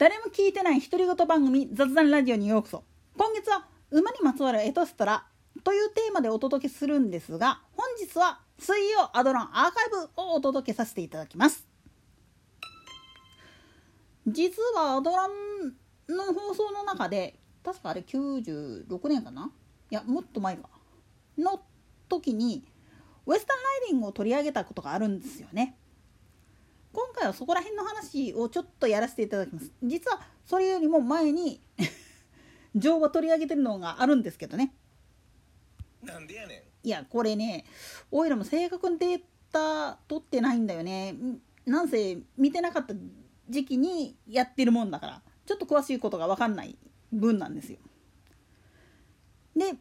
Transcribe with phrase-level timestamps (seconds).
[0.00, 2.84] 誰も聞いてない独り言番組雑談ラジオにようこそ。
[3.18, 5.26] 今月は馬にまつわるエトストラ
[5.62, 11.68] というテーマでお届けするんですが本日は水曜アドランアーカイブをお届けさせていただきます。
[14.26, 15.74] 実はアドラン
[16.08, 19.50] の放送の中で確かあれ96年かな？
[19.90, 20.70] いやもっと前か。
[21.36, 21.60] の
[22.08, 22.64] 時に
[23.26, 25.76] ウエスタンライディングを取り上げたことがあるんですよね。
[27.20, 29.70] 回はそこら辺の話をちょっとやらせていただきます。
[29.82, 31.60] 実はそれよりも前に
[32.74, 34.74] 乗馬取り上げてるのがあるんですけどね。
[36.02, 37.66] なんでやねいやこれね
[38.10, 41.14] おいらも正確にデータ取ってないんだよね。
[41.66, 42.94] なんせ見てなかった
[43.48, 46.76] 時期にやってるもんだからちょっと詳しいことが分かんない
[47.12, 47.78] 分なんですよ。
[49.54, 49.74] で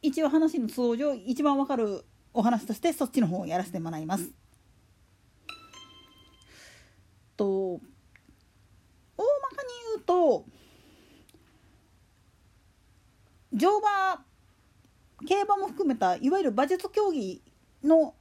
[0.00, 4.30] 一応話の通常一番分かるお話としてそっちの方をやらせてもらいます。
[7.42, 7.80] と
[9.16, 10.44] 大まかに言うと
[13.52, 14.24] 乗馬
[15.26, 17.42] 競馬も含めたいわゆる馬術競技
[17.82, 18.14] の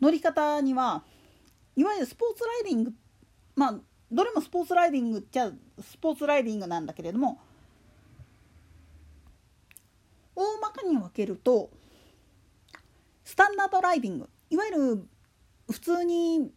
[0.00, 1.04] 乗り方には
[1.76, 2.92] いわゆるスポーツライディング
[3.54, 3.74] まあ
[4.10, 7.38] どれもスポーツライディングっちゃスポーツライディングなんだけれども
[10.34, 11.70] 大まかに分けると
[13.24, 15.08] スタンダードライディングいわゆる
[15.70, 16.50] 普通に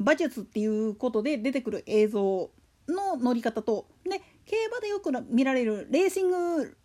[0.00, 2.50] 馬術っていうことで出てくる映像
[2.88, 6.76] の乗り方とで競馬でよく見られるレーシング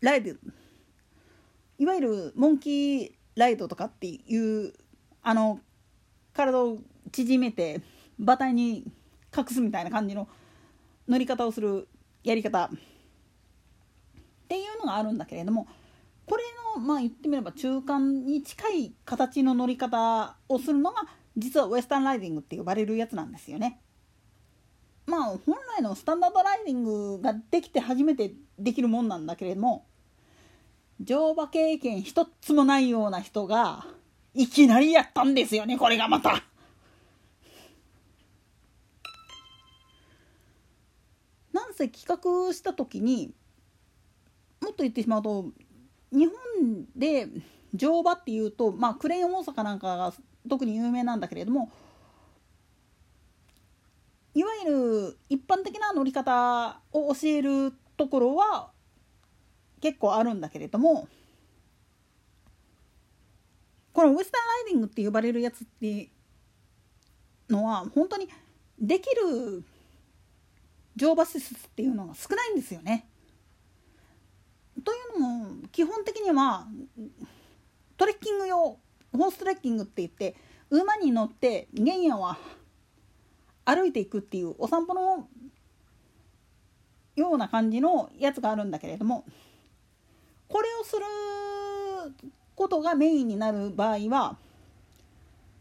[0.00, 0.30] ライド
[1.78, 4.72] いわゆるモンキーライドとかっていう
[5.22, 5.60] あの
[6.32, 6.78] 体を
[7.12, 7.82] 縮めて
[8.18, 8.90] 馬体に
[9.36, 10.26] 隠すみたいな感じの
[11.06, 11.88] 乗り方をする
[12.24, 12.64] やり方。
[12.64, 12.70] っ
[14.48, 15.66] ていうのがあるんだけれども
[16.24, 16.44] これ
[16.76, 21.04] のまあ言ってみれば中間に近い形の乗り方をするのが
[21.36, 23.80] 実はウエスタンライディングって呼ばれるやつなんですよね。
[25.06, 29.86] まあ本来のスタンダードライディングができて初めてできるもんなんだけれども
[31.00, 33.86] 乗馬経験一つもないような人が
[34.34, 36.42] いきなりやったんですよねこれがまた。
[41.52, 43.32] なんせ企画した時に
[44.60, 45.46] もっと言ってしまうと
[46.12, 47.28] 日本で
[47.74, 50.12] 乗馬っていうと、まあ、クレーン大阪なんかが
[50.48, 51.70] 特に有名なんだけれども
[54.34, 58.70] いわゆる一般的な乗り方を教えるところは
[59.80, 61.08] 結構あるんだけれども
[63.92, 66.10] このウエスタンライディングって呼ばれるやつってい
[67.48, 68.28] うのは本当に
[68.78, 69.64] できる
[70.96, 73.06] 乗馬施設っていうのが少ないんですよね。
[74.84, 76.66] というのも基本的には
[77.96, 78.45] トレッキング
[79.16, 80.36] ホーストレッキングって言って
[80.70, 82.38] 馬に乗って原野は
[83.64, 85.28] 歩いていくっていうお散歩の
[87.16, 89.24] ような感じのやつがあるんだけれども
[90.48, 91.02] これをする
[92.54, 94.36] ことがメインになる場合は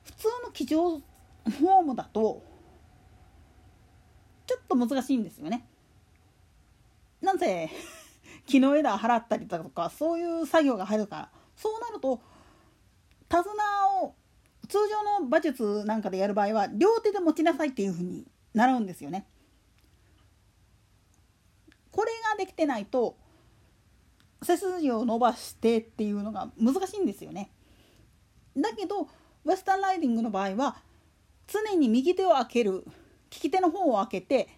[0.04, 2.44] 普通の騎乗フォームだと
[4.46, 5.66] ちょっと難しいんですよね。
[7.22, 7.70] なんせ
[8.46, 12.22] 木の枝払ったりだとかそういう作業が入るからそうなると
[13.30, 13.52] 手綱
[14.04, 14.16] を
[14.68, 19.28] 通常の馬術なんかでやる場合は両手で持ちなさいっていうふうに習うんですよね。
[21.92, 23.16] これができてないと
[24.42, 27.52] 背筋を伸ばしてっていうのが難しいんですよね。
[28.56, 29.08] だけど
[29.46, 30.78] ウエスタンライディングの場合は
[31.48, 32.84] 常に右手を開ける
[33.32, 34.50] 利き手の方を開けて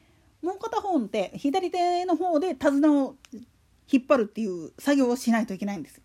[0.42, 3.16] もう片方の手左手の方で手綱を
[3.92, 6.02] 引っ張るっていう作業をしないといけないんです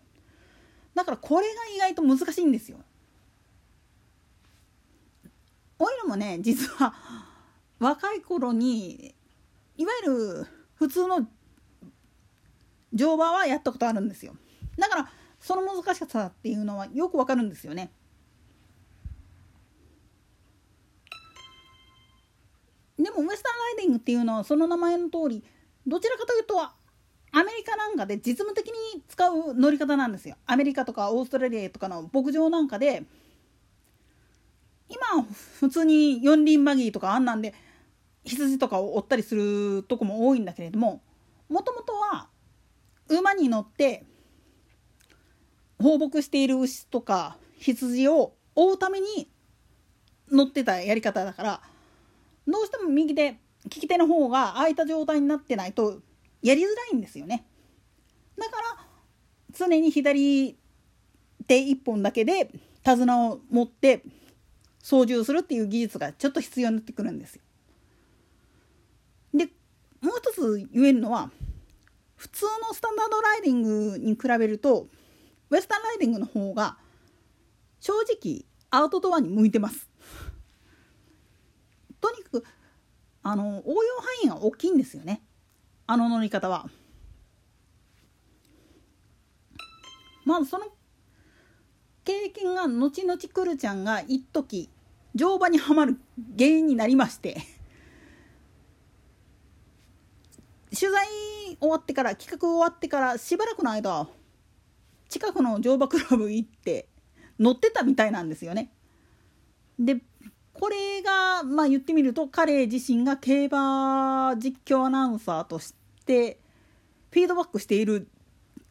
[0.95, 2.77] だからこれが意外と難しいんですよ。
[5.79, 6.93] オイルもね実は
[7.79, 9.15] 若い頃に
[9.75, 10.07] いわゆ
[10.41, 11.27] る普通の
[12.93, 14.35] 乗馬はやったことあるんですよ。
[14.77, 17.91] だからその難しさっていうのはよくわかるんですよね。
[22.97, 25.43] でもウエスタンライディングっていうのはその名前の通り
[25.85, 26.55] どちらかというと
[27.35, 30.35] アメリカなんかで実務的に使う乗り方なんですよ。
[30.45, 33.03] アメリカとかオーストラリアとかの牧場なんかで
[34.87, 35.23] 今
[35.59, 37.55] 普通に四輪バギーとかあんなんで
[38.23, 41.01] 羊とかを追ったりするとこも多いんだけれども
[41.49, 42.27] もともとは
[43.09, 44.05] 馬に乗って
[45.79, 49.27] 放牧している牛とか羊を追うために
[50.31, 51.61] 乗ってたやり方だから
[52.47, 55.99] どうしても右手利き手の方が空いた状態になってないと
[56.43, 57.45] やりづらいんですよね
[58.37, 58.85] だから
[59.51, 60.57] 常に左
[61.47, 62.51] 手一本だけで
[62.83, 64.03] 手綱を持って
[64.81, 67.41] 操縦するっていう技術がちょっと必要になってくるんですよ。
[69.33, 69.45] で
[70.01, 71.31] もう一つ言えるのは
[72.15, 74.87] 普通のスタンダードライディングに比べると
[75.49, 76.77] ウエスタンライディングの方が
[77.79, 79.89] 正直アウトドアに向いてます。
[82.01, 82.43] とにかく
[83.21, 85.21] あの応用範囲が大きいんですよね
[85.85, 86.69] あの乗り方は。
[90.25, 90.67] まずその
[92.05, 94.69] 経験が後々くるちゃんが一時
[95.15, 95.97] 乗馬にはまる
[96.37, 97.37] 原因になりまして
[100.77, 101.07] 取材
[101.59, 104.07] 終わってから企画終わってからしばらくの間
[105.09, 106.87] 近くの乗馬クラブ行って
[107.39, 108.71] 乗ってたみたいなんですよね。
[109.77, 110.01] で
[110.63, 115.75] これがまあ言ってみると彼自身が競馬実況アナウンサーとし
[116.05, 116.39] て
[117.11, 118.07] フィードバックしている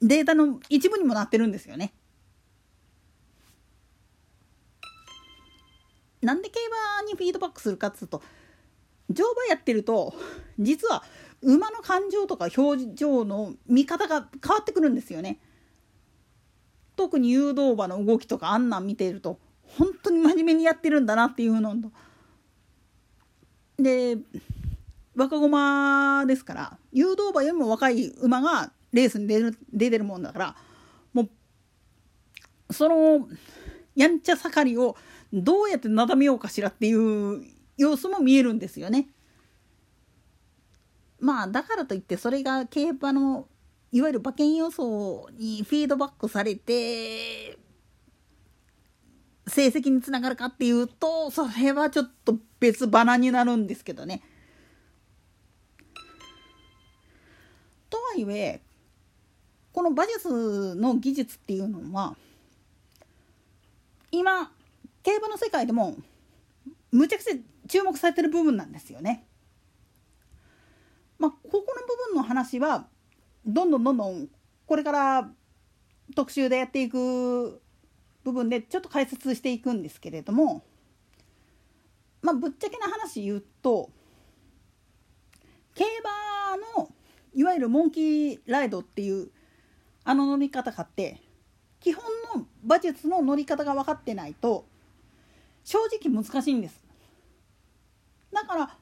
[0.01, 1.93] データの一部にもなってるんですよね。
[6.23, 6.61] なんで競
[7.03, 8.23] 馬にフィードバックするかっつうと
[9.11, 10.15] 乗馬やってると
[10.59, 11.05] 実は
[11.43, 15.41] 馬の感情とか表情の見方が変わってくるんですよね。
[16.97, 19.39] 特に誘導馬の動きとかあんなん見てると
[19.79, 21.91] 本当に真面目にやってるんだなっていうのと
[23.79, 24.19] で
[25.15, 30.57] 若駒ですから誘導馬よりも若い馬がレースに出る出てるもんだから
[31.13, 31.29] も
[32.69, 33.29] うその
[33.95, 34.97] やんちゃ盛りを
[35.33, 37.45] どうやってなだめようかしらっていう
[37.77, 39.09] 様子も見えるんですよね。
[41.21, 43.47] まあだからといってそれが競馬の
[43.93, 47.59] いわゆる馬券予想にフィードバックされて
[49.47, 54.23] 成績につながるかっていうとそれはちょっと別花になるんですけどね。
[57.91, 58.61] とはいえ
[59.73, 62.17] この馬術の技術っていうのは
[64.11, 64.51] 今
[65.03, 65.97] 競馬の世界でも
[66.91, 67.35] むちゃくちゃ
[67.69, 69.27] 注目されてる部分なんですよね。
[71.19, 72.87] まあ、ここの部分の話は
[73.47, 74.29] どんどんどんどん
[74.67, 75.31] これから
[76.15, 77.63] 特集でやっていく
[78.25, 80.63] 部分でちょっと解説していくんですけれども
[82.23, 83.91] まあぶっちゃけな話言うと
[85.75, 86.89] 競馬の
[87.35, 89.31] いわゆるモンキーライドっていう
[90.05, 91.21] あの乗り方かって
[91.81, 92.05] 基本
[92.35, 94.65] の馬術の乗り方が分かってないと
[95.65, 96.83] 正直難しいんです。
[98.33, 98.77] だから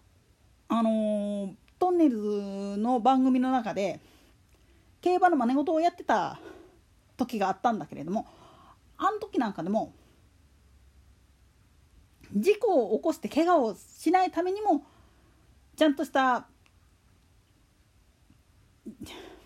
[0.68, 4.00] あのー、トンネルズの番組の中で
[5.00, 6.38] 競馬の真似事をやってた
[7.16, 8.26] 時があったんだけれども
[9.00, 9.94] あの時なんかでも
[12.36, 14.84] 事故を起こして怪我をしないためにも
[15.74, 16.46] ちゃんとした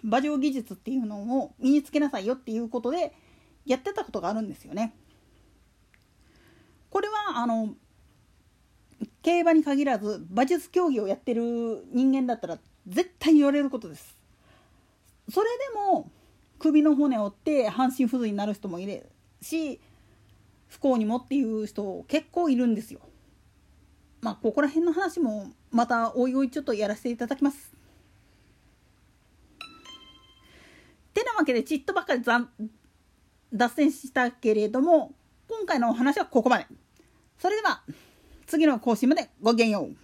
[0.03, 3.15] 馬上技術っていうのを身につけなさいよっていうことで
[3.65, 4.95] やってたことがあるんですよね。
[6.91, 7.75] これはあの
[9.23, 14.19] 競馬に限らず馬術競技をやってる人間だったら絶対言われることです。
[15.31, 16.11] それでも
[16.59, 19.09] 首の骨折って半身不随になる人もいる
[19.44, 19.81] し
[20.69, 23.00] 不幸にもっていう人結構いるんですよ。
[24.20, 27.73] まあここら辺の話もまたおいおいちょっとやらせていただきます。
[31.12, 32.23] てなわけでちっとばっかり
[33.52, 35.12] 脱線したけれども
[35.49, 36.67] 今回のお話はここまで。
[37.38, 37.82] それでは
[38.46, 40.04] 次の更新までごきげんよう。